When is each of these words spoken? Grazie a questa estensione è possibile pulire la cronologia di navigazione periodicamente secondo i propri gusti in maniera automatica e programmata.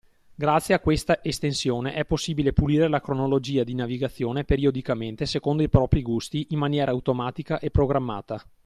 Grazie 0.33 0.73
a 0.73 0.79
questa 0.79 1.23
estensione 1.23 1.93
è 1.93 2.05
possibile 2.05 2.53
pulire 2.53 2.87
la 2.87 2.99
cronologia 2.99 3.63
di 3.63 3.75
navigazione 3.75 4.43
periodicamente 4.43 5.27
secondo 5.27 5.61
i 5.61 5.69
propri 5.69 6.01
gusti 6.01 6.47
in 6.49 6.57
maniera 6.57 6.89
automatica 6.89 7.59
e 7.59 7.69
programmata. 7.69 8.43